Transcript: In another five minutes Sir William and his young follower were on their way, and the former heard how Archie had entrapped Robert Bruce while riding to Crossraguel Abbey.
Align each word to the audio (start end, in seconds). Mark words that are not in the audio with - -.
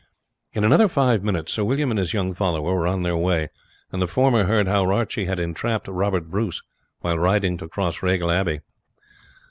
In 0.53 0.63
another 0.63 0.87
five 0.87 1.23
minutes 1.23 1.51
Sir 1.53 1.63
William 1.63 1.91
and 1.91 1.99
his 1.99 2.11
young 2.11 2.33
follower 2.33 2.73
were 2.75 2.87
on 2.87 3.03
their 3.03 3.15
way, 3.15 3.49
and 3.91 4.01
the 4.01 4.07
former 4.07 4.45
heard 4.45 4.67
how 4.67 4.89
Archie 4.91 5.25
had 5.25 5.37
entrapped 5.37 5.87
Robert 5.87 6.27
Bruce 6.27 6.63
while 7.01 7.19
riding 7.19 7.55
to 7.59 7.67
Crossraguel 7.67 8.31
Abbey. 8.31 8.61